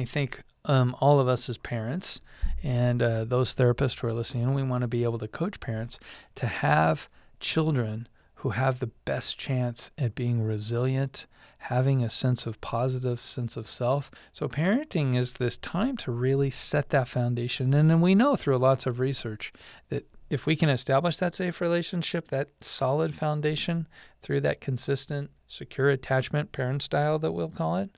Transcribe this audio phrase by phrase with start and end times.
[0.00, 2.22] I think um, all of us as parents
[2.62, 5.98] and uh, those therapists who are listening, we want to be able to coach parents
[6.36, 7.06] to have
[7.38, 11.26] children who have the best chance at being resilient,
[11.58, 14.10] having a sense of positive sense of self.
[14.32, 17.74] So parenting is this time to really set that foundation.
[17.74, 19.52] And then we know through lots of research
[19.90, 23.86] that if we can establish that safe relationship, that solid foundation
[24.22, 27.90] through that consistent, secure attachment parent style that we'll call it,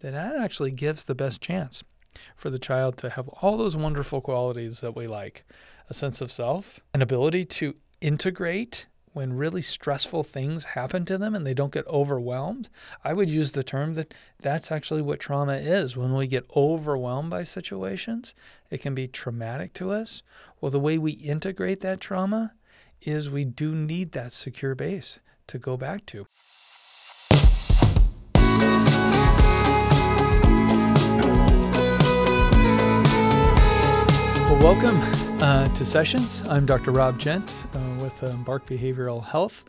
[0.00, 1.82] then that actually gives the best chance
[2.36, 5.44] for the child to have all those wonderful qualities that we like
[5.88, 11.34] a sense of self, an ability to integrate when really stressful things happen to them
[11.34, 12.68] and they don't get overwhelmed.
[13.04, 15.96] I would use the term that that's actually what trauma is.
[15.96, 18.34] When we get overwhelmed by situations,
[18.70, 20.22] it can be traumatic to us.
[20.60, 22.54] Well, the way we integrate that trauma
[23.02, 26.26] is we do need that secure base to go back to.
[34.64, 34.98] Welcome
[35.42, 36.42] uh, to Sessions.
[36.48, 36.90] I'm Dr.
[36.90, 39.62] Rob Gent uh, with Embark Behavioral Health.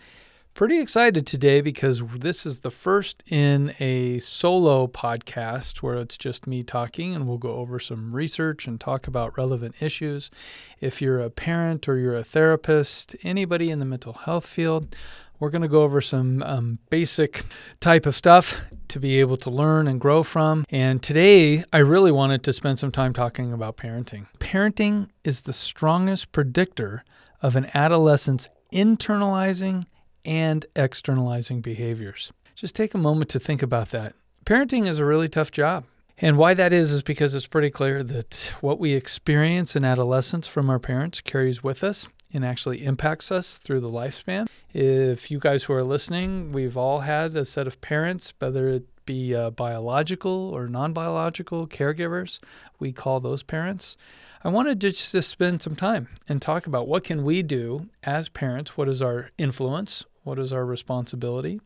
[0.53, 6.47] Pretty excited today because this is the first in a solo podcast where it's just
[6.47, 10.31] me talking, and we'll go over some research and talk about relevant issues.
[10.79, 14.95] If you're a parent or you're a therapist, anybody in the mental health field,
[15.41, 17.43] we're going to go over some um, basic
[17.81, 20.65] type of stuff to be able to learn and grow from.
[20.69, 24.27] And today, I really wanted to spend some time talking about parenting.
[24.39, 27.03] Parenting is the strongest predictor
[27.41, 29.85] of an adolescent's internalizing
[30.23, 32.31] and externalizing behaviors.
[32.55, 34.15] Just take a moment to think about that.
[34.45, 35.85] Parenting is a really tough job.
[36.17, 40.47] And why that is, is because it's pretty clear that what we experience in adolescence
[40.47, 44.47] from our parents carries with us and actually impacts us through the lifespan.
[44.73, 49.05] If you guys who are listening, we've all had a set of parents, whether it
[49.05, 52.39] be uh, biological or non biological caregivers,
[52.79, 53.95] we call those parents.
[54.43, 57.89] I wanted to just to spend some time and talk about what can we do
[58.03, 61.61] as parents, what is our influence, what is our responsibility.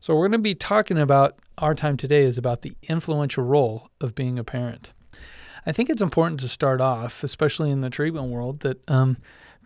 [0.00, 3.90] So we're going to be talking about our time today is about the influential role
[4.00, 4.92] of being a parent.
[5.64, 9.16] I think it's important to start off, especially in the treatment world, that um,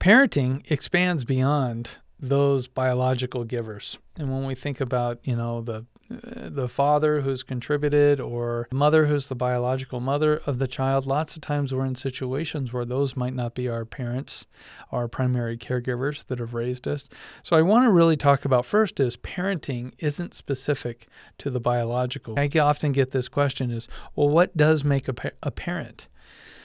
[0.00, 3.99] parenting expands beyond those biological givers.
[4.16, 9.06] And when we think about, you know, the uh, the father who's contributed or mother
[9.06, 13.16] who's the biological mother of the child, lots of times we're in situations where those
[13.16, 14.47] might not be our parents,
[14.91, 17.09] our primary caregivers that have raised us.
[17.44, 21.06] So I want to really talk about first is parenting isn't specific
[21.39, 22.34] to the biological.
[22.37, 26.09] I often get this question is, well, what does make a, pa- a parent?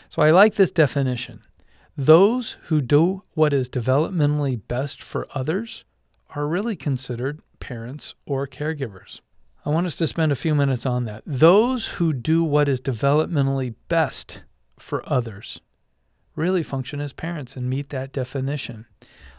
[0.10, 1.42] So I like this definition.
[1.98, 5.86] Those who do what is developmentally best for others
[6.32, 9.22] are really considered parents or caregivers.
[9.66, 11.24] I want us to spend a few minutes on that.
[11.26, 14.44] Those who do what is developmentally best
[14.78, 15.62] for others
[16.36, 18.88] really function as parents and meet that definition.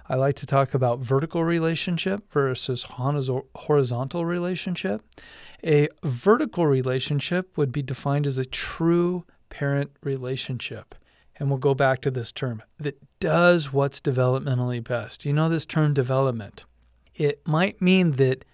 [0.08, 5.02] I like to talk about vertical relationship versus horizontal relationship.
[5.62, 10.94] A vertical relationship would be defined as a true parent relationship
[11.38, 15.24] and we'll go back to this term, that does what's developmentally best.
[15.24, 16.64] You know this term development.
[17.14, 18.44] It might mean that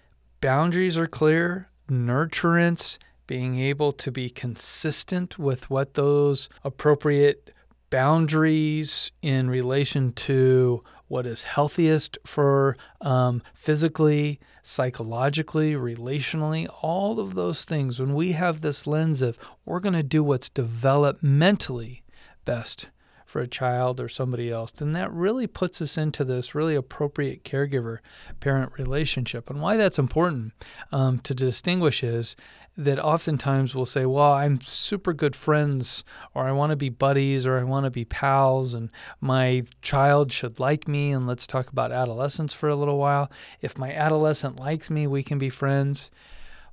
[0.41, 7.53] boundaries are clear, nurturance, being able to be consistent with what those appropriate
[7.89, 17.65] boundaries in relation to what is healthiest for um, physically, psychologically, relationally, all of those
[17.65, 17.99] things.
[17.99, 22.02] When we have this lens of we're going to do what's developmentally
[22.45, 22.87] best
[23.25, 27.43] for a child or somebody else, then that really puts us into this really appropriate
[27.43, 27.97] caregiver
[28.39, 29.49] parent relationship.
[29.49, 30.53] And why that's important
[30.91, 32.35] um, to distinguish is
[32.77, 36.03] that oftentimes we'll say, Well, I'm super good friends,
[36.35, 38.89] or I want to be buddies, or I want to be pals, and
[39.19, 41.11] my child should like me.
[41.11, 43.31] And let's talk about adolescence for a little while.
[43.61, 46.11] If my adolescent likes me, we can be friends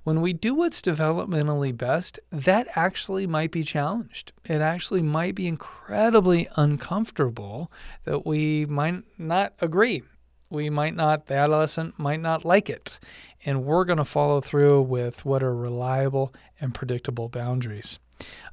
[0.02, 4.32] when we do what's developmentally best, that actually might be challenged.
[4.44, 7.70] It actually might be incredibly uncomfortable
[8.04, 10.02] that we might not agree.
[10.48, 12.98] We might not, the adolescent might not like it.
[13.44, 17.98] And we're going to follow through with what are reliable and predictable boundaries.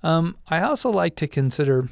[0.03, 1.89] Um, I also like to consider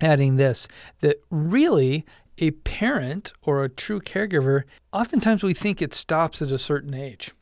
[0.00, 0.66] adding this
[1.00, 2.06] that really
[2.38, 7.32] a parent or a true caregiver, oftentimes we think it stops at a certain age.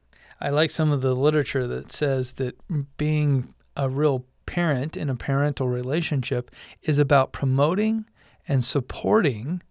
[0.41, 2.57] I like some of the literature that says that
[2.97, 6.51] being a real parent in a parental relationship
[6.83, 8.07] is about promoting
[8.47, 9.63] and supporting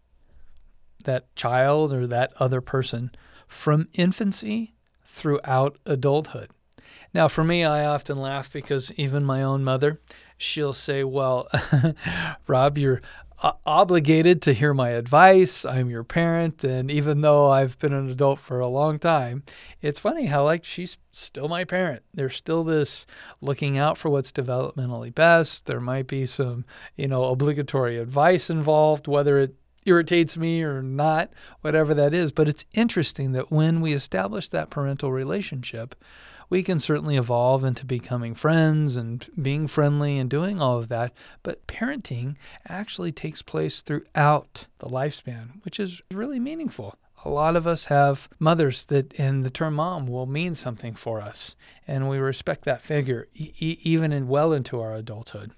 [1.04, 3.12] that child or that other person
[3.48, 6.52] from infancy throughout adulthood.
[7.14, 10.00] Now, for me, I often laugh because even my own mother,
[10.38, 11.48] she'll say, Well,
[12.48, 13.02] Rob, you're
[13.66, 15.64] obligated to hear my advice.
[15.64, 16.64] I'm your parent.
[16.64, 19.44] And even though I've been an adult for a long time,
[19.82, 22.04] it's funny how, like, she's still my parent.
[22.14, 23.06] There's still this
[23.42, 25.66] looking out for what's developmentally best.
[25.68, 29.56] There might be some, you know, obligatory advice involved, whether it
[29.86, 31.32] irritates me or not,
[31.62, 32.32] whatever that is.
[32.32, 35.96] But it's interesting that when we establish that parental relationship,
[36.50, 41.12] we can certainly evolve into becoming friends and being friendly and doing all of that.
[41.44, 42.36] But parenting
[42.68, 46.96] actually takes place throughout the lifespan, which is really meaningful.
[47.26, 51.20] A lot of us have mothers that, and the term mom will mean something for
[51.20, 51.56] us,
[51.88, 55.52] and we respect that figure e- even in well into our adulthood.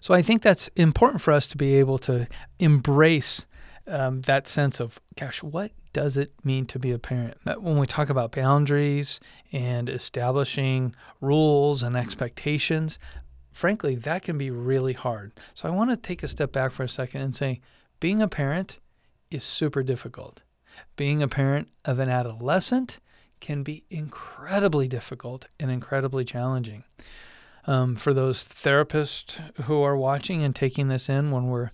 [0.00, 2.28] So I think that's important for us to be able to
[2.60, 3.44] embrace
[3.88, 7.36] um, that sense of, gosh, what does it mean to be a parent?
[7.44, 9.20] When we talk about boundaries
[9.52, 12.98] and establishing rules and expectations,
[13.50, 15.32] frankly, that can be really hard.
[15.54, 17.60] So I want to take a step back for a second and say,
[18.00, 18.78] being a parent
[19.30, 20.42] is super difficult.
[20.96, 23.00] Being a parent of an adolescent
[23.40, 26.84] can be incredibly difficult and incredibly challenging.
[27.66, 31.70] Um, for those therapists who are watching and taking this in when we're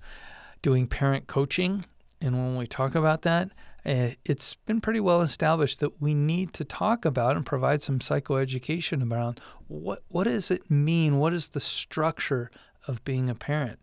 [0.63, 1.85] doing parent coaching,
[2.25, 3.51] and when we talk about that,
[3.85, 7.99] eh, it's been pretty well established that we need to talk about and provide some
[7.99, 11.19] psychoeducation around what what does it mean?
[11.19, 12.51] What is the structure
[12.89, 13.79] of being a parent?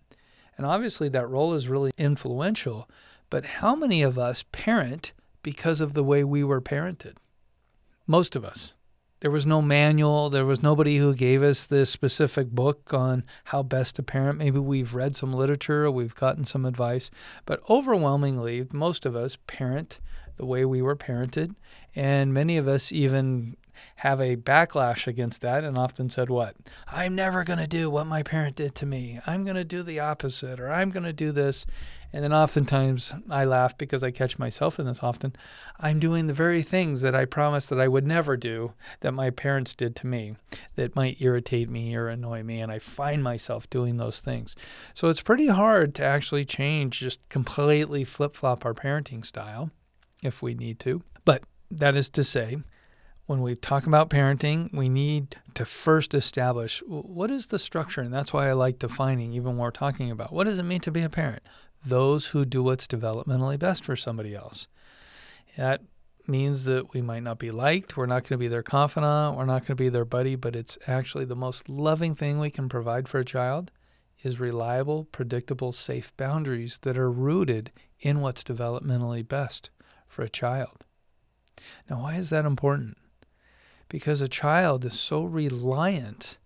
[0.58, 2.90] And obviously that role is really influential,
[3.30, 5.14] but how many of us parent
[5.44, 7.18] because of the way we were parented?
[8.08, 8.74] Most of us.
[9.22, 10.32] There was no manual.
[10.32, 14.40] There was nobody who gave us this specific book on how best to parent.
[14.40, 17.12] Maybe we've read some literature or we've gotten some advice,
[17.46, 20.00] but overwhelmingly, most of us parent
[20.38, 21.54] the way we were parented.
[21.96, 23.58] And many of us even
[23.98, 26.56] have a backlash against that and often said, What?
[26.88, 29.20] I'm never going to do what my parent did to me.
[29.26, 31.66] I'm going to do the opposite, or I'm going to do this.
[32.14, 35.34] And then oftentimes I laugh because I catch myself in this often.
[35.80, 39.30] I'm doing the very things that I promised that I would never do that my
[39.30, 40.36] parents did to me
[40.76, 42.60] that might irritate me or annoy me.
[42.60, 44.56] And I find myself doing those things.
[44.94, 49.72] So it's pretty hard to actually change, just completely flip flop our parenting style
[50.22, 51.02] if we need to.
[51.24, 52.58] But that is to say,
[53.32, 58.02] when we talk about parenting, we need to first establish what is the structure.
[58.02, 60.82] And that's why I like defining, even when we're talking about what does it mean
[60.82, 61.42] to be a parent?
[61.86, 64.68] those who do what's developmentally best for somebody else.
[65.58, 65.82] That
[66.28, 67.98] means that we might not be liked.
[67.98, 69.36] We're not going to be their confidant.
[69.36, 72.52] We're not going to be their buddy, but it's actually the most loving thing we
[72.52, 73.72] can provide for a child
[74.24, 79.72] is reliable, predictable, safe boundaries that are rooted in what's developmentally best
[80.08, 80.86] for a child.
[81.90, 82.98] Now, why is that important?
[83.92, 86.38] Because a child is so reliant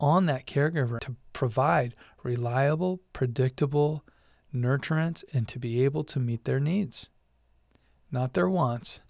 [0.00, 4.02] on that caregiver to provide reliable, predictable,
[4.54, 7.10] nurturance, and to be able to meet their needs.
[8.10, 9.02] Not their wants,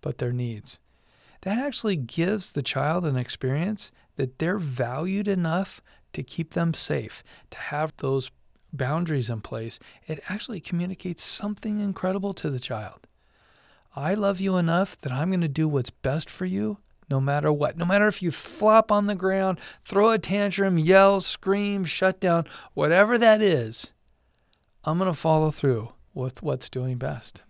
[0.00, 0.78] but their needs.
[1.40, 5.82] That actually gives the child an experience that they're valued enough
[6.12, 8.30] to keep them safe, to have those
[8.72, 9.80] boundaries in place.
[10.06, 13.08] It actually communicates something incredible to the child.
[13.96, 16.78] I love you enough that I'm going to do what's best for you
[17.10, 17.76] no matter what.
[17.76, 22.46] No matter if you flop on the ground, throw a tantrum, yell, scream, shut down,
[22.74, 23.92] whatever that is,
[24.84, 27.42] I'm going to follow through with what's doing best.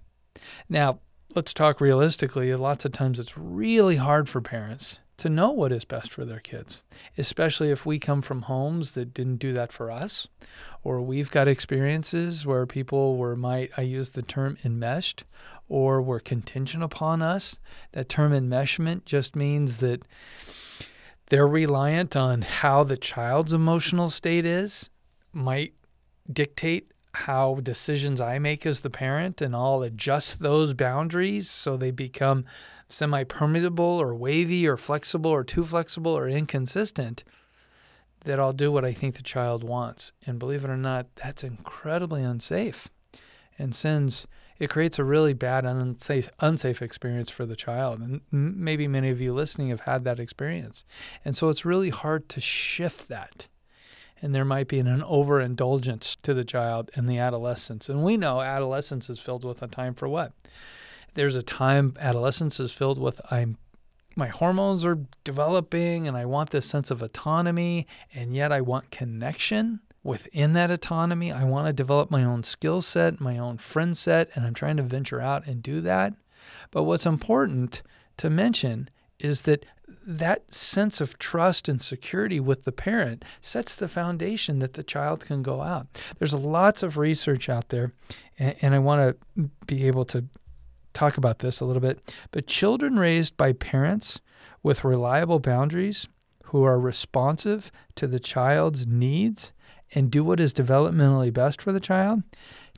[0.69, 1.01] Now,
[1.35, 2.55] let's talk realistically.
[2.55, 6.41] Lots of times it's really hard for parents to know what is best for their
[6.41, 6.83] kids,
[7.19, 10.27] especially if we come from homes that didn't do that for us,
[10.83, 15.25] or we've got experiences where people were, might, I use the term enmeshed,
[15.71, 17.59] or were contingent upon us.
[17.93, 20.03] That term enmeshment just means that
[21.31, 24.91] they're reliant on how the child's emotional state is,
[25.33, 25.75] might
[26.31, 31.91] dictate how decisions I make as the parent and I'll adjust those boundaries so they
[31.91, 32.45] become
[32.89, 37.23] semi permeable or wavy or flexible or too flexible or inconsistent,
[38.25, 40.13] that I'll do what I think the child wants.
[40.27, 42.89] And believe it or not, that's incredibly unsafe
[43.57, 44.27] and sends
[44.61, 49.21] it creates a really bad unsafe unsafe experience for the child and maybe many of
[49.21, 50.85] you listening have had that experience
[51.25, 53.49] and so it's really hard to shift that
[54.23, 57.89] and there might be an overindulgence to the child in the adolescence.
[57.89, 60.33] And we know adolescence is filled with a time for what?
[61.15, 63.57] There's a time adolescence is filled with I'm
[64.17, 68.91] my hormones are developing and I want this sense of autonomy and yet I want
[68.91, 71.33] connection within that autonomy.
[71.33, 74.77] I want to develop my own skill set, my own friend set, and I'm trying
[74.79, 76.15] to venture out and do that.
[76.71, 77.83] But what's important
[78.17, 78.89] to mention
[79.19, 79.67] is that
[80.07, 85.21] that sense of trust and security with the parent sets the foundation that the child
[85.21, 85.87] can go out.
[86.19, 87.93] There's lots of research out there,
[88.39, 90.25] and, I want to be able to
[90.95, 92.15] talk about this a little bit.
[92.31, 94.21] But children raised by parents
[94.63, 96.09] with reliable boundaries
[96.45, 99.53] who are responsive to the child's needs
[99.93, 102.23] and do what is developmentally best for the child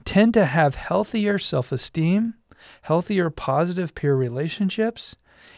[0.04, 2.35] tend to have healthier self esteem,
[2.83, 5.16] healthier positive peer relationships,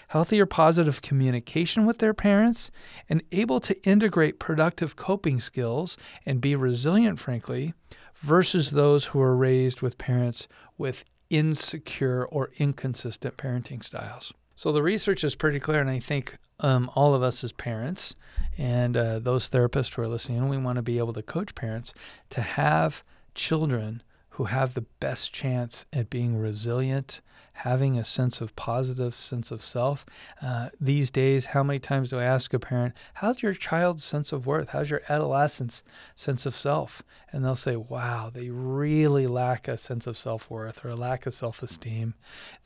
[0.08, 2.70] healthier positive communication with their parents,
[3.08, 7.74] and able to integrate productive coping skills and be resilient, frankly,
[8.16, 14.32] versus those who are raised with parents with insecure or inconsistent parenting styles.
[14.54, 18.16] So the research is pretty clear, and I think um, all of us as parents
[18.56, 21.92] and uh, those therapists who are listening, we want to be able to coach parents
[22.30, 23.02] to have
[23.34, 27.20] children who have the best chance at being resilient,
[27.58, 30.04] having a sense of positive sense of self.
[30.42, 34.32] Uh, these days, how many times do I ask a parent, How's your child's sense
[34.32, 34.70] of worth?
[34.70, 35.82] How's your adolescent's
[36.14, 37.02] sense of self?
[37.32, 41.26] And they'll say, Wow, they really lack a sense of self worth or a lack
[41.26, 42.14] of self esteem.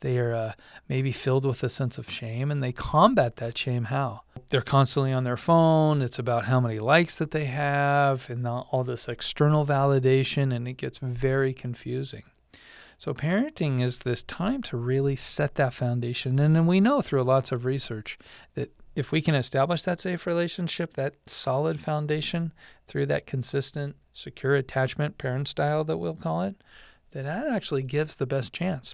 [0.01, 0.53] They are uh,
[0.87, 4.21] maybe filled with a sense of shame, and they combat that shame how?
[4.49, 6.01] They're constantly on their phone.
[6.01, 10.73] It's about how many likes that they have and all this external validation, and it
[10.73, 12.23] gets very confusing.
[12.99, 16.37] So, parenting is this time to really set that foundation.
[16.37, 18.17] And then we know through lots of research
[18.55, 22.51] that if we can establish that safe relationship, that solid foundation
[22.87, 26.61] through that consistent, secure attachment parent style that we'll call it,
[27.11, 28.93] that that actually gives the best chance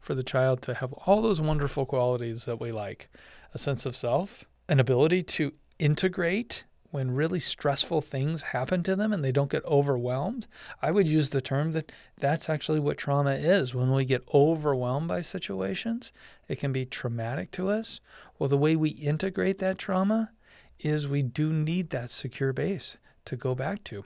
[0.00, 3.10] for the child to have all those wonderful qualities that we like
[3.52, 9.12] a sense of self, an ability to integrate when really stressful things happen to them
[9.12, 10.46] and they don't get overwhelmed,
[10.82, 13.74] I would use the term that that's actually what trauma is.
[13.74, 16.12] When we get overwhelmed by situations,
[16.48, 18.00] it can be traumatic to us.
[18.38, 20.32] Well, the way we integrate that trauma
[20.78, 24.04] is we do need that secure base to go back to.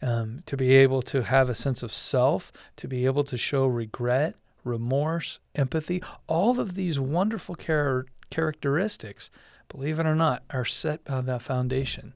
[0.00, 3.66] Um, to be able to have a sense of self, to be able to show
[3.66, 9.28] regret, remorse, empathy, all of these wonderful char- characteristics
[9.68, 12.14] believe it or not, are set by that foundation.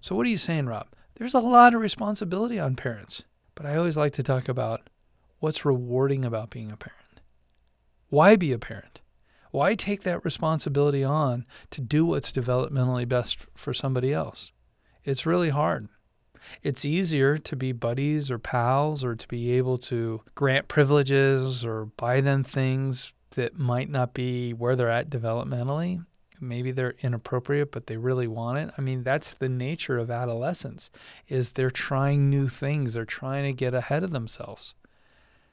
[0.00, 0.88] So, what are you saying, Rob?
[1.14, 4.88] There's a lot of responsibility on parents, but I always like to talk about
[5.38, 7.20] what's rewarding about being a parent.
[8.08, 9.00] Why be a parent?
[9.50, 14.52] Why take that responsibility on to do what's developmentally best for somebody else?
[15.04, 15.88] It's really hard.
[16.62, 21.86] It's easier to be buddies or pals or to be able to grant privileges or
[21.86, 26.04] buy them things that might not be where they're at developmentally
[26.40, 28.74] maybe they're inappropriate but they really want it.
[28.76, 30.90] I mean that's the nature of adolescence
[31.28, 32.94] is they're trying new things.
[32.94, 34.74] They're trying to get ahead of themselves.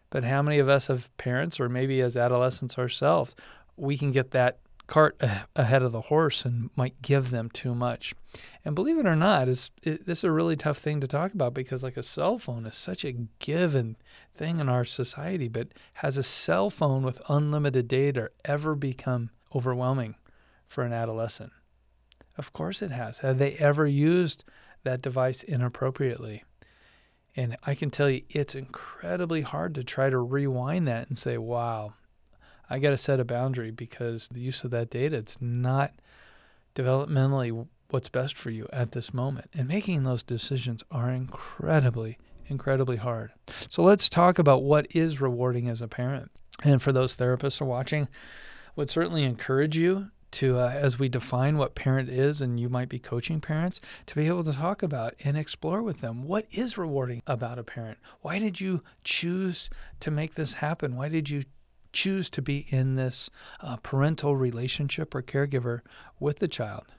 [0.09, 3.35] But how many of us have parents or maybe as adolescents ourselves
[3.75, 5.21] we can get that cart
[5.55, 8.15] ahead of the horse and might give them too much.
[8.63, 11.33] And believe it or not is it, this is a really tough thing to talk
[11.33, 13.97] about because like a cell phone is such a given
[14.33, 20.15] thing in our society but has a cell phone with unlimited data ever become overwhelming
[20.67, 21.51] for an adolescent?
[22.37, 23.19] Of course it has.
[23.19, 24.43] Have they ever used
[24.83, 26.43] that device inappropriately?
[27.35, 31.37] And I can tell you, it's incredibly hard to try to rewind that and say,
[31.37, 31.93] wow,
[32.69, 35.93] I got to set a boundary because the use of that data, it's not
[36.75, 39.49] developmentally what's best for you at this moment.
[39.53, 43.31] And making those decisions are incredibly, incredibly hard.
[43.69, 46.31] So let's talk about what is rewarding as a parent.
[46.63, 48.07] And for those therapists who are watching,
[48.75, 52.89] would certainly encourage you to uh, as we define what parent is and you might
[52.89, 56.77] be coaching parents to be able to talk about and explore with them what is
[56.77, 57.97] rewarding about a parent.
[58.21, 59.69] Why did you choose
[59.99, 60.95] to make this happen?
[60.95, 61.43] Why did you
[61.93, 63.29] choose to be in this
[63.59, 65.81] uh, parental relationship or caregiver
[66.19, 66.93] with the child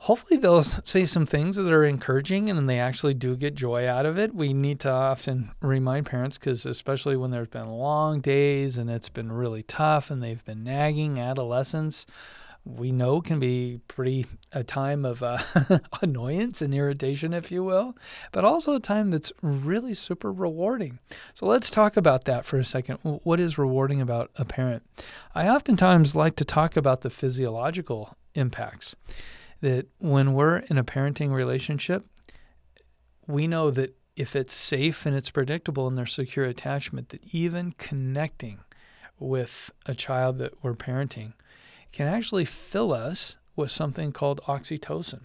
[0.00, 4.06] hopefully they'll say some things that are encouraging and they actually do get joy out
[4.06, 8.78] of it we need to often remind parents because especially when there's been long days
[8.78, 12.06] and it's been really tough and they've been nagging adolescents
[12.64, 15.38] we know can be pretty a time of uh,
[16.02, 17.96] annoyance and irritation, if you will,
[18.32, 20.98] but also a time that's really super rewarding.
[21.32, 22.98] So let's talk about that for a second.
[23.02, 24.82] What is rewarding about a parent?
[25.34, 28.94] I oftentimes like to talk about the physiological impacts.
[29.60, 32.06] That when we're in a parenting relationship,
[33.26, 37.72] we know that if it's safe and it's predictable and there's secure attachment, that even
[37.72, 38.60] connecting
[39.18, 41.34] with a child that we're parenting
[41.92, 45.20] can actually fill us with something called oxytocin.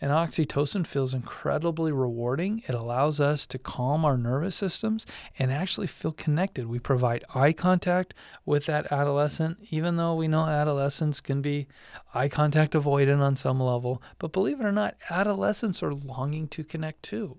[0.00, 2.62] And oxytocin feels incredibly rewarding.
[2.66, 5.06] It allows us to calm our nervous systems
[5.38, 6.66] and actually feel connected.
[6.66, 8.12] We provide eye contact
[8.44, 11.66] with that adolescent, even though we know adolescents can be
[12.12, 14.02] eye contact avoidant on some level.
[14.18, 17.38] But believe it or not, adolescents are longing to connect too.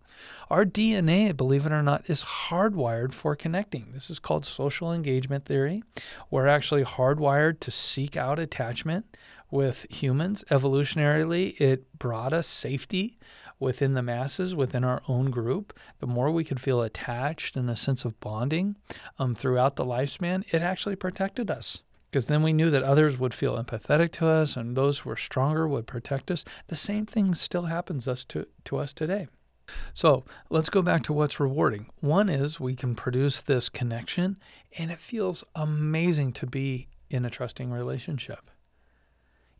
[0.49, 3.91] Our DNA, believe it or not, is hardwired for connecting.
[3.93, 5.83] This is called social engagement theory.
[6.31, 9.15] We're actually hardwired to seek out attachment
[9.51, 10.43] with humans.
[10.49, 13.17] Evolutionarily, it brought us safety
[13.59, 15.77] within the masses, within our own group.
[15.99, 18.75] The more we could feel attached and a sense of bonding
[19.17, 21.81] um, throughout the lifespan, it actually protected us.
[22.09, 25.17] Because then we knew that others would feel empathetic to us and those who were
[25.17, 26.45] stronger would protect us.
[26.67, 29.27] The same thing still happens us to, to us today.
[29.93, 31.87] So let's go back to what's rewarding.
[31.99, 34.37] One is we can produce this connection,
[34.77, 38.51] and it feels amazing to be in a trusting relationship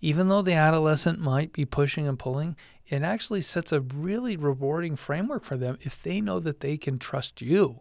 [0.06, 2.56] even though the adolescent might be pushing and pulling,
[2.88, 7.00] it actually sets a really rewarding framework for them if they know that they can
[7.00, 7.80] trust you,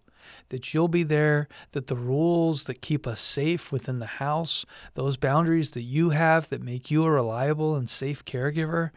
[0.49, 4.65] that you'll be there, that the rules that keep us safe within the house,
[4.95, 8.91] those boundaries that you have that make you a reliable and safe caregiver,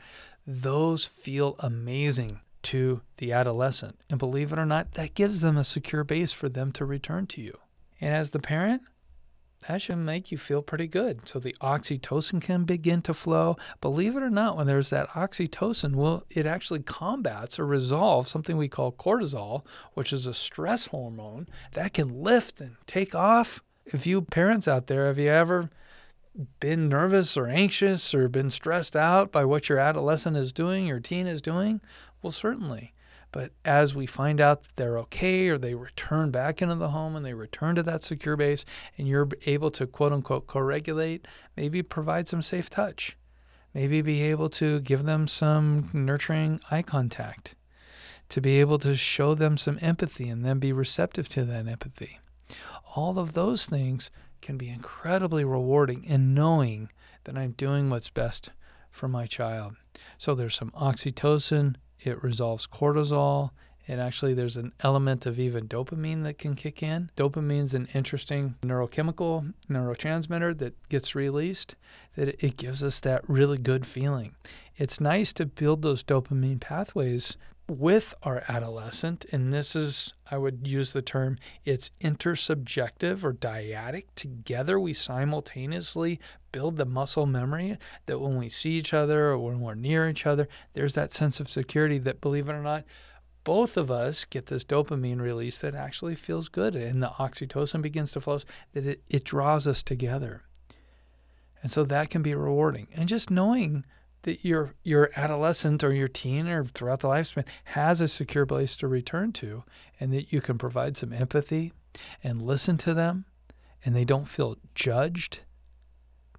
[0.45, 3.99] those feel amazing to the adolescent.
[4.09, 7.27] And believe it or not, that gives them a secure base for them to return
[7.27, 7.57] to you.
[7.99, 8.83] And as the parent,
[9.67, 11.27] that should make you feel pretty good.
[11.27, 13.57] So the oxytocin can begin to flow.
[13.81, 18.55] Believe it or not, when there's that oxytocin, well, it actually combats or resolves something
[18.55, 23.61] we call cortisol, which is a stress hormone that can lift and take off.
[23.85, 25.69] If you parents out there, have you ever
[26.59, 30.99] been nervous or anxious or been stressed out by what your adolescent is doing, your
[30.99, 31.81] teen is doing?
[32.21, 32.93] Well, certainly.
[33.31, 37.15] But as we find out that they're okay or they return back into the home
[37.15, 38.63] and they return to that secure base
[38.97, 43.17] and you're able to quote unquote co regulate, maybe provide some safe touch.
[43.73, 47.53] Maybe be able to give them some nurturing eye contact,
[48.29, 52.19] to be able to show them some empathy and then be receptive to that empathy.
[52.95, 54.09] All of those things
[54.41, 56.91] can be incredibly rewarding in knowing
[57.25, 58.51] that I'm doing what's best
[58.89, 59.75] for my child.
[60.17, 63.51] So there's some oxytocin, it resolves cortisol.
[63.89, 67.09] And actually, there's an element of even dopamine that can kick in.
[67.15, 71.75] Dopamine's an interesting neurochemical neurotransmitter that gets released,
[72.17, 74.35] that it gives us that really good feeling.
[74.75, 80.67] It's nice to build those dopamine pathways with our adolescent, and this is, I would
[80.67, 84.05] use the term, it's intersubjective or dyadic.
[84.15, 86.19] Together, we simultaneously
[86.51, 90.25] build the muscle memory that when we see each other or when we're near each
[90.25, 92.85] other, there's that sense of security that, believe it or not,
[93.43, 98.11] both of us get this dopamine release that actually feels good and the oxytocin begins
[98.11, 98.39] to flow,
[98.73, 100.43] that it, it draws us together.
[101.61, 102.87] And so that can be rewarding.
[102.93, 103.85] And just knowing
[104.23, 108.75] that your your adolescent or your teen or throughout the lifespan has a secure place
[108.77, 109.63] to return to
[109.99, 111.71] and that you can provide some empathy
[112.23, 113.25] and listen to them
[113.85, 115.39] and they don't feel judged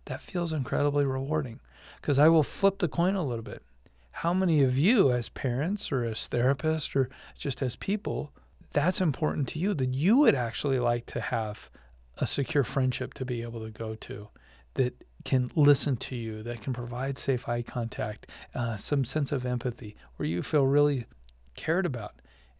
[0.09, 1.61] that feels incredibly rewarding.
[2.01, 3.62] Because I will flip the coin a little bit.
[4.11, 8.33] How many of you as parents or as therapists or just as people
[8.73, 11.71] that's important to you that you would actually like to have
[12.19, 14.29] a secure friendship to be able to go to
[14.75, 19.44] that can listen to you, that can provide safe eye contact, uh, some sense of
[19.44, 21.07] empathy, where you feel really
[21.54, 22.14] cared about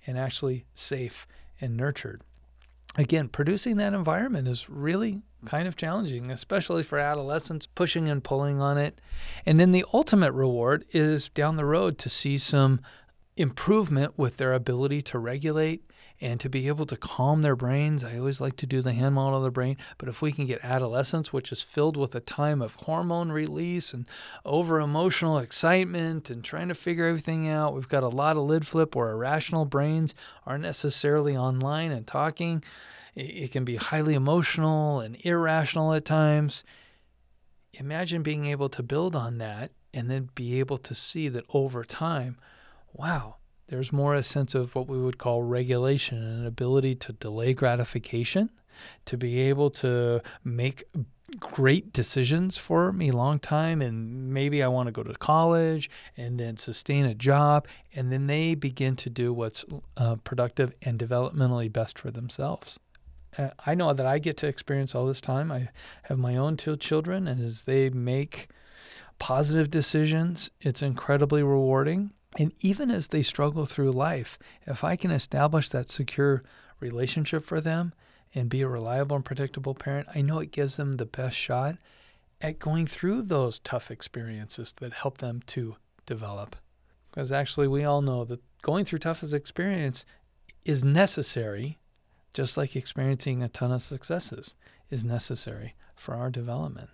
[0.07, 1.27] and actually safe
[1.61, 2.21] and nurtured.
[2.97, 8.61] Again, producing that environment is really kind of challenging, especially for adolescents pushing and pulling
[8.61, 9.01] on it.
[9.47, 12.81] And then the ultimate reward is down the road to see some
[13.39, 15.85] improvement with their ability to regulate
[16.21, 18.03] and to be able to calm their brains.
[18.03, 20.47] I always like to do the hand model of the brain, but if we can
[20.47, 24.07] get adolescence, which is filled with a time of hormone release and
[24.45, 28.67] over emotional excitement and trying to figure everything out, we've got a lot of lid
[28.67, 32.65] flip where irrational brains aren't necessarily online and talking.
[33.15, 36.65] It can be highly emotional and irrational at times.
[37.75, 41.85] Imagine being able to build on that and then be able to see that over
[41.85, 42.39] time,
[42.93, 43.37] wow,
[43.69, 47.55] there's more a sense of what we would call regulation and an ability to delay
[47.55, 48.51] gratification,
[49.05, 50.85] to be able to make
[51.39, 56.41] great decisions for me long time and maybe I want to go to college and
[56.41, 59.65] then sustain a job and then they begin to do what's
[59.99, 62.79] uh, productive and developmentally best for themselves.
[63.37, 65.53] Uh, I know that I get to experience all this time.
[65.53, 65.69] I
[66.05, 68.49] have my own two children and as they make
[69.19, 75.11] positive decisions, it's incredibly rewarding and even as they struggle through life, if I can
[75.11, 76.45] establish that secure
[76.79, 77.93] relationship for them
[78.33, 81.79] and be a reliable and predictable parent, I know it gives them the best shot
[82.41, 86.55] at going through those tough experiences that help them to develop.
[87.11, 90.05] Because actually, we all know that going through toughest experience
[90.65, 91.79] is necessary,
[92.33, 94.55] just like experiencing a ton of successes
[94.91, 96.91] is necessary for our development.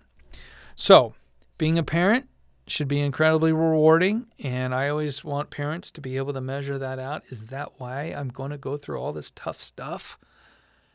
[0.75, 1.13] So,
[1.59, 2.27] being a parent
[2.67, 4.27] should be incredibly rewarding.
[4.39, 7.23] And I always want parents to be able to measure that out.
[7.29, 10.17] Is that why I'm going to go through all this tough stuff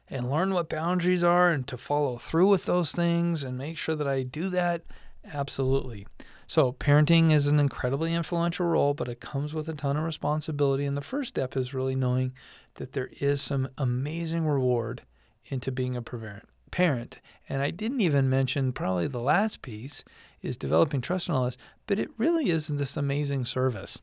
[0.09, 3.95] and learn what boundaries are and to follow through with those things and make sure
[3.95, 4.83] that I do that?
[5.25, 6.07] Absolutely.
[6.47, 10.85] So, parenting is an incredibly influential role, but it comes with a ton of responsibility.
[10.85, 12.33] And the first step is really knowing
[12.75, 15.03] that there is some amazing reward
[15.47, 17.21] into being a parent.
[17.49, 20.03] And I didn't even mention probably the last piece
[20.43, 23.99] is developing trust and all this, but it really is this amazing service.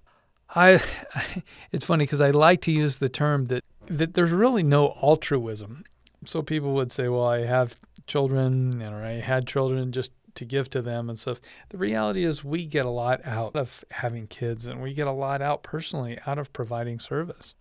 [0.56, 0.82] I,
[1.72, 5.86] it's funny because I like to use the term that that there's really no altruism.
[6.26, 10.70] So people would say, "Well, I have children, or I had children just to give
[10.72, 14.66] to them and stuff." The reality is, we get a lot out of having kids,
[14.66, 17.54] and we get a lot out personally out of providing service.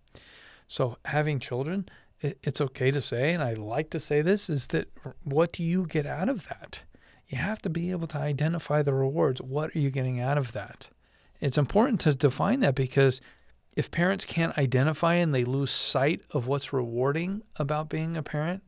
[0.66, 1.88] So having children
[2.20, 4.88] it's okay to say, and I like to say this, is that
[5.22, 6.82] what do you get out of that?
[7.28, 9.42] You have to be able to identify the rewards.
[9.42, 10.90] What are you getting out of that?
[11.40, 13.20] It's important to define that because
[13.76, 18.62] if parents can't identify and they lose sight of what's rewarding about being a parent,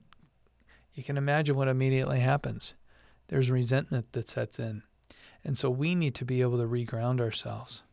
[0.93, 2.75] you can imagine what immediately happens.
[3.29, 4.83] There's resentment that sets in.
[5.45, 7.85] And so we need to be able to reground ourselves.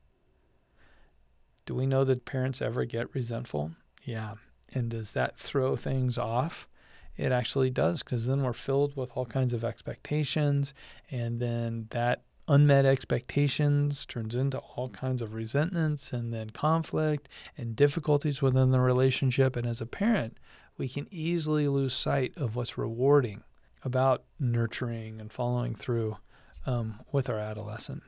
[1.65, 3.71] Do we know that parents ever get resentful?
[4.03, 4.35] Yeah,
[4.73, 6.67] and does that throw things off?
[7.17, 10.73] It actually does, because then we're filled with all kinds of expectations,
[11.09, 17.75] and then that unmet expectations turns into all kinds of resentments and then conflict and
[17.75, 19.55] difficulties within the relationship.
[19.55, 20.37] And as a parent,
[20.77, 23.43] we can easily lose sight of what's rewarding
[23.83, 26.17] about nurturing and following through
[26.65, 28.03] um, with our adolescent.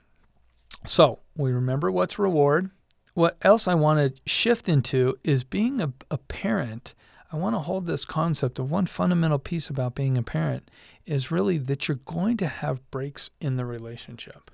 [0.85, 2.69] So we remember what's reward,
[3.13, 6.93] what else I want to shift into is being a, a parent.
[7.31, 10.71] I want to hold this concept of one fundamental piece about being a parent
[11.05, 14.49] is really that you're going to have breaks in the relationship.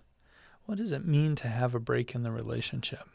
[0.65, 3.07] What does it mean to have a break in the relationship?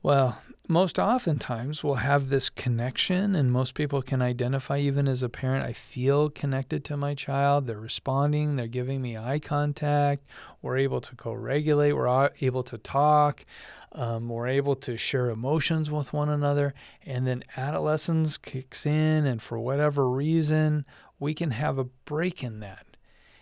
[0.00, 5.28] Well, most oftentimes we'll have this connection, and most people can identify, even as a
[5.28, 7.66] parent, I feel connected to my child.
[7.66, 10.28] They're responding, they're giving me eye contact.
[10.62, 13.44] We're able to co regulate, we're able to talk.
[13.90, 19.42] Um, we're able to share emotions with one another, and then adolescence kicks in, and
[19.42, 20.84] for whatever reason,
[21.18, 22.87] we can have a break in that.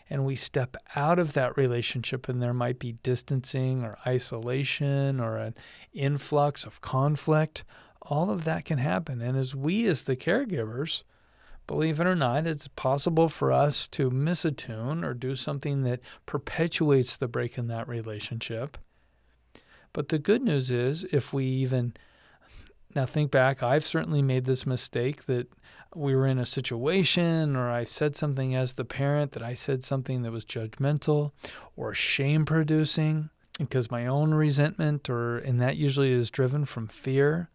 [0.08, 5.36] And we step out of that relationship, and there might be distancing or isolation or
[5.36, 5.54] an
[5.92, 7.64] influx of conflict.
[8.02, 9.20] All of that can happen.
[9.20, 11.02] And as we, as the caregivers,
[11.66, 17.16] believe it or not, it's possible for us to misattune or do something that perpetuates
[17.16, 18.78] the break in that relationship.
[19.92, 21.94] But the good news is, if we even
[22.94, 25.48] now think back, I've certainly made this mistake that
[25.96, 29.82] we were in a situation or I said something as the parent that I said
[29.82, 31.32] something that was judgmental
[31.76, 37.50] or shame producing because my own resentment or and that usually is driven from fear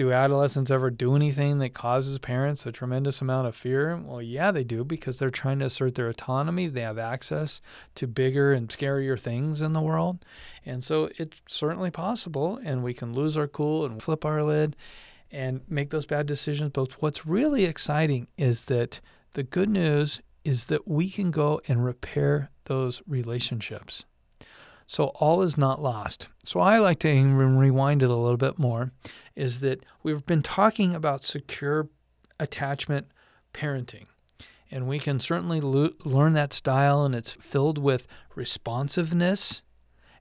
[0.00, 3.98] do adolescents ever do anything that causes parents a tremendous amount of fear?
[3.98, 6.68] Well, yeah, they do because they're trying to assert their autonomy.
[6.68, 7.60] They have access
[7.96, 10.24] to bigger and scarier things in the world.
[10.64, 14.74] And so it's certainly possible, and we can lose our cool and flip our lid
[15.30, 16.72] and make those bad decisions.
[16.72, 19.00] But what's really exciting is that
[19.34, 24.04] the good news is that we can go and repair those relationships.
[24.86, 26.26] So all is not lost.
[26.44, 28.90] So I like to even rewind it a little bit more
[29.36, 31.88] is that we've been talking about secure
[32.40, 33.06] attachment
[33.54, 34.06] parenting.
[34.68, 39.62] And we can certainly lo- learn that style, and it's filled with responsiveness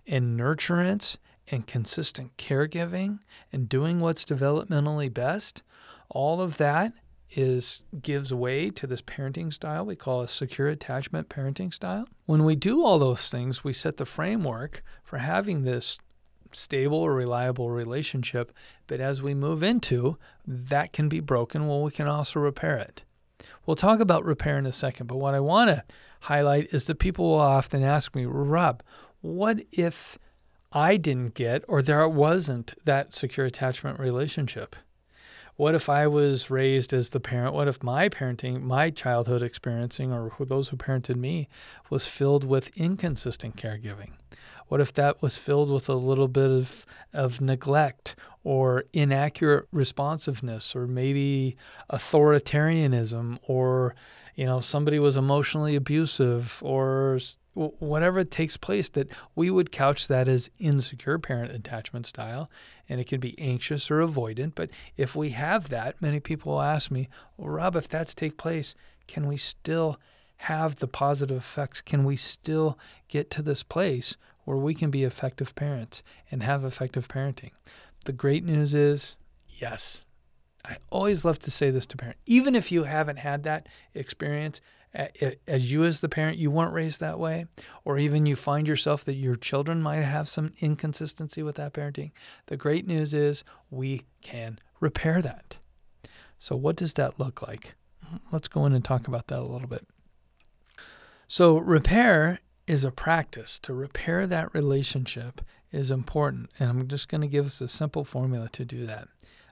[0.08, 1.18] and nurturance
[1.52, 3.20] and consistent caregiving
[3.52, 5.64] and doing what's developmentally best.
[6.10, 6.94] All of that
[7.32, 12.08] is gives way to this parenting style we call a secure attachment parenting style.
[12.26, 16.00] When we do all those things, we set the framework for having this
[16.52, 18.52] stable or reliable relationship,
[18.88, 23.04] but as we move into that can be broken, well we can also repair it.
[23.66, 25.84] We'll talk about repair in a second, but what I want to
[26.22, 28.82] highlight is that people will often ask me, "Rob,
[29.22, 30.18] what if
[30.72, 34.76] I didn't get or there wasn't that secure attachment relationship?"
[35.60, 37.54] What if I was raised as the parent?
[37.54, 41.50] What if my parenting, my childhood experiencing, or those who parented me,
[41.90, 44.12] was filled with inconsistent caregiving?
[44.70, 50.76] What if that was filled with a little bit of, of neglect or inaccurate responsiveness
[50.76, 51.58] or maybe
[51.92, 53.96] authoritarianism or
[54.36, 57.20] you know somebody was emotionally abusive or
[57.80, 62.50] whatever takes place that we would couch that as insecure parent attachment style
[62.88, 64.54] and it can be anxious or avoidant.
[64.56, 68.38] But if we have that many people will ask me well rob if that's take
[68.38, 68.76] place
[69.08, 70.00] can we still
[70.44, 71.82] have the positive effects?
[71.82, 76.64] Can we still get to this place where we can be effective parents and have
[76.64, 77.52] effective parenting?
[78.06, 79.16] The great news is
[79.48, 80.06] yes.
[80.64, 82.22] I always love to say this to parents.
[82.26, 84.62] Even if you haven't had that experience,
[84.94, 87.46] as you as the parent, you weren't raised that way,
[87.86, 92.12] or even you find yourself that your children might have some inconsistency with that parenting,
[92.48, 95.60] the great news is we can repair that.
[96.40, 97.76] So, what does that look like?
[98.32, 99.88] Let's go in and talk about that a little bit.
[101.28, 103.60] So, repair is a practice.
[103.60, 106.50] To repair that relationship is important.
[106.58, 109.08] And I'm just going to give us a simple formula to do that.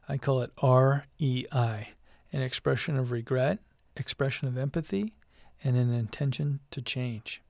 [0.09, 1.89] I call it REI,
[2.31, 3.59] an expression of regret,
[3.95, 5.13] expression of empathy,
[5.63, 7.41] and an intention to change.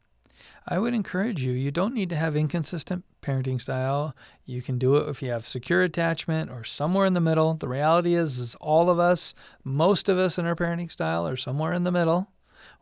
[0.68, 4.16] I would encourage you, you don't need to have inconsistent parenting style.
[4.46, 7.54] You can do it if you have secure attachment or somewhere in the middle.
[7.54, 11.38] The reality is is all of us, most of us in our parenting style are
[11.38, 12.32] somewhere in the middle.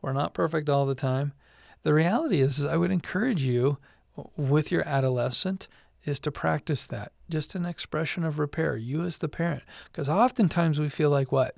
[0.01, 1.33] We're not perfect all the time.
[1.83, 3.77] The reality is, is I would encourage you
[4.35, 5.67] with your adolescent
[6.05, 7.11] is to practice that.
[7.29, 9.63] Just an expression of repair, you as the parent.
[9.91, 11.55] Because oftentimes we feel like what?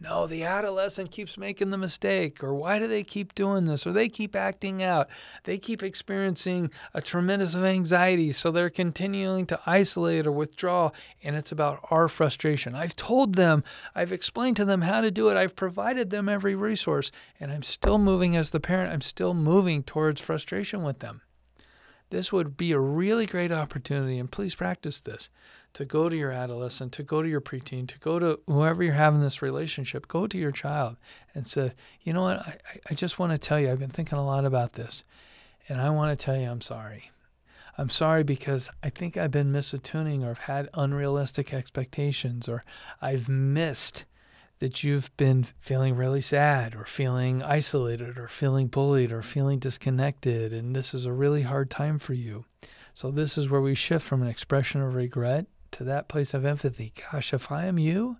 [0.00, 3.92] No, the adolescent keeps making the mistake, or why do they keep doing this, or
[3.92, 5.08] they keep acting out.
[5.44, 10.90] They keep experiencing a tremendous of anxiety, so they're continuing to isolate or withdraw,
[11.22, 12.74] and it's about our frustration.
[12.74, 13.64] I've told them,
[13.94, 17.10] I've explained to them how to do it, I've provided them every resource,
[17.40, 21.22] and I'm still moving as the parent, I'm still moving towards frustration with them
[22.10, 25.28] this would be a really great opportunity, and please practice this
[25.74, 28.94] to go to your adolescent, to go to your preteen, to go to whoever you're
[28.94, 30.96] having this relationship, go to your child
[31.34, 32.58] and say, you know what, I,
[32.90, 35.04] I just want to tell you, I've been thinking a lot about this,
[35.68, 37.10] and I want to tell you I'm sorry.
[37.76, 42.64] I'm sorry because I think I've been misattuning or I've had unrealistic expectations or
[43.00, 44.04] I've missed
[44.58, 50.52] that you've been feeling really sad or feeling isolated or feeling bullied or feeling disconnected,
[50.52, 52.44] and this is a really hard time for you.
[52.92, 56.44] So, this is where we shift from an expression of regret to that place of
[56.44, 56.92] empathy.
[57.12, 58.16] Gosh, if I am you,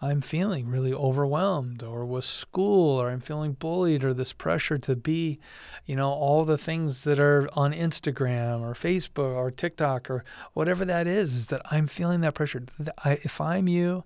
[0.00, 4.94] I'm feeling really overwhelmed or with school or I'm feeling bullied or this pressure to
[4.94, 5.38] be,
[5.86, 10.84] you know, all the things that are on Instagram or Facebook or TikTok or whatever
[10.84, 12.64] that is, is that I'm feeling that pressure.
[13.04, 14.04] If I'm you,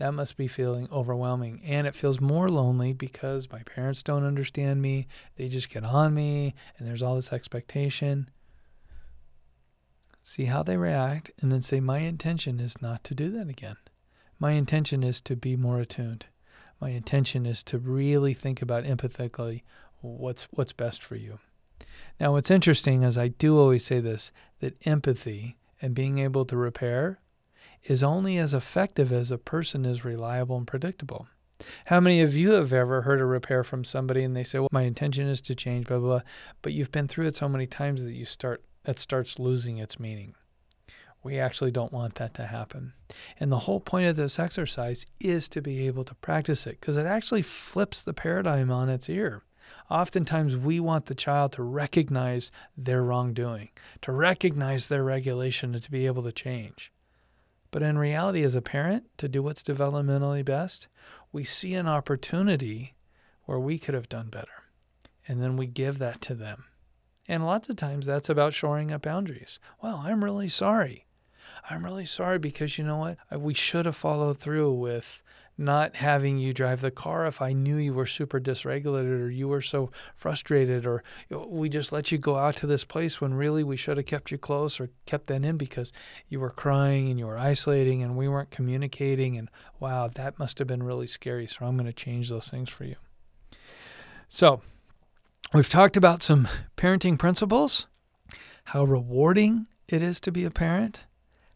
[0.00, 1.60] that must be feeling overwhelming.
[1.62, 5.06] And it feels more lonely because my parents don't understand me.
[5.36, 8.30] They just get on me, and there's all this expectation.
[10.22, 13.76] See how they react, and then say, My intention is not to do that again.
[14.38, 16.24] My intention is to be more attuned.
[16.80, 19.64] My intention is to really think about empathetically
[20.00, 21.40] what's what's best for you.
[22.18, 26.56] Now, what's interesting is I do always say this that empathy and being able to
[26.56, 27.20] repair
[27.84, 31.28] is only as effective as a person is reliable and predictable.
[31.86, 34.68] How many of you have ever heard a repair from somebody and they say, "Well,
[34.72, 36.20] my intention is to change, blah blah,", blah
[36.62, 40.00] but you've been through it so many times that you start that starts losing its
[40.00, 40.34] meaning.
[41.22, 42.94] We actually don't want that to happen.
[43.38, 46.96] And the whole point of this exercise is to be able to practice it because
[46.96, 49.42] it actually flips the paradigm on its ear.
[49.90, 53.68] Oftentimes, we want the child to recognize their wrongdoing,
[54.00, 56.90] to recognize their regulation, and to be able to change.
[57.70, 60.88] But in reality, as a parent, to do what's developmentally best,
[61.32, 62.94] we see an opportunity
[63.44, 64.48] where we could have done better.
[65.28, 66.64] And then we give that to them.
[67.28, 69.60] And lots of times that's about shoring up boundaries.
[69.80, 71.06] Well, I'm really sorry.
[71.68, 73.18] I'm really sorry because you know what?
[73.40, 75.22] We should have followed through with
[75.60, 79.46] not having you drive the car if I knew you were super dysregulated or you
[79.46, 83.62] were so frustrated or we just let you go out to this place when really
[83.62, 85.92] we should have kept you close or kept that in because
[86.28, 90.58] you were crying and you were isolating and we weren't communicating and wow that must
[90.58, 92.96] have been really scary so I'm going to change those things for you.
[94.28, 94.62] So,
[95.52, 97.88] we've talked about some parenting principles,
[98.66, 101.00] how rewarding it is to be a parent,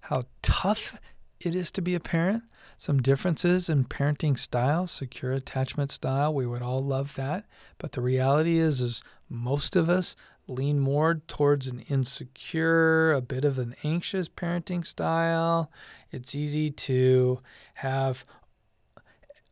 [0.03, 0.99] how tough
[1.45, 2.45] it is to be a parent,
[2.79, 6.33] some differences in parenting style, secure attachment style.
[6.33, 7.45] We would all love that.
[7.79, 13.45] But the reality is is most of us lean more towards an insecure, a bit
[13.45, 15.71] of an anxious parenting style.
[16.11, 17.41] It's easy to
[17.75, 18.25] have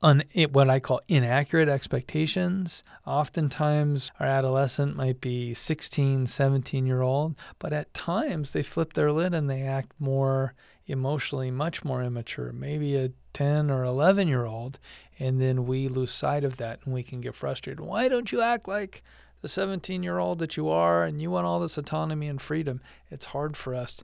[0.02, 2.83] un, eh, what I call inaccurate expectations.
[3.07, 9.12] Oftentimes, our adolescent might be 16, 17 year old, but at times they flip their
[9.12, 10.55] lid and they act more
[10.86, 14.78] emotionally, much more immature, maybe a 10 or 11 year old.
[15.18, 17.80] And then we lose sight of that and we can get frustrated.
[17.80, 19.02] Why don't you act like
[19.40, 22.80] the 17 year old that you are and you want all this autonomy and freedom?
[23.10, 24.02] It's hard for us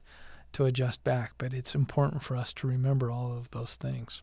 [0.53, 4.21] to adjust back, but it's important for us to remember all of those things.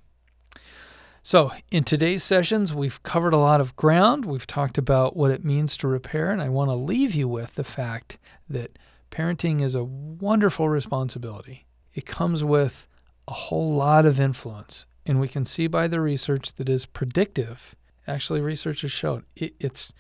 [1.22, 4.24] So, in today's sessions, we've covered a lot of ground.
[4.24, 7.56] We've talked about what it means to repair, and I want to leave you with
[7.56, 8.16] the fact
[8.48, 8.78] that
[9.10, 11.65] parenting is a wonderful responsibility.
[11.96, 12.87] It comes with
[13.26, 17.74] a whole lot of influence, and we can see by the research that is predictive.
[18.06, 19.94] Actually, research has shown it, it's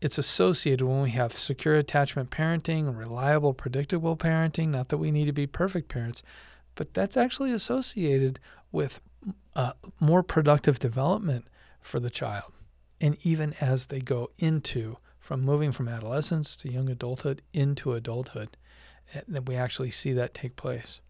[0.00, 4.68] it's associated when we have secure attachment parenting, reliable, predictable parenting.
[4.68, 6.22] Not that we need to be perfect parents,
[6.76, 8.38] but that's actually associated
[8.70, 9.00] with
[9.56, 11.46] uh, more productive development
[11.80, 12.52] for the child.
[13.00, 18.56] And even as they go into, from moving from adolescence to young adulthood into adulthood,
[19.12, 21.00] eh, that we actually see that take place.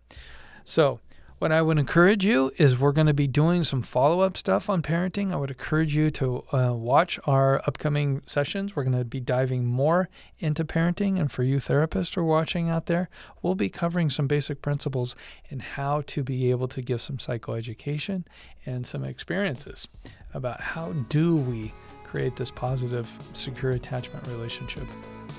[0.64, 1.00] So,
[1.38, 4.70] what I would encourage you is we're going to be doing some follow up stuff
[4.70, 5.32] on parenting.
[5.32, 8.74] I would encourage you to uh, watch our upcoming sessions.
[8.74, 11.20] We're going to be diving more into parenting.
[11.20, 13.10] And for you therapists who are watching out there,
[13.42, 15.14] we'll be covering some basic principles
[15.50, 18.24] and how to be able to give some psychoeducation
[18.64, 19.88] and some experiences
[20.32, 21.70] about how do we
[22.02, 24.86] create this positive, secure attachment relationship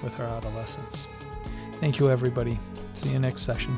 [0.04, 1.08] with our adolescents.
[1.80, 2.60] Thank you, everybody.
[2.96, 3.78] See you next session.